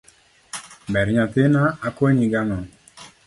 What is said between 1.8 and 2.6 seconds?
akonyi gang'o?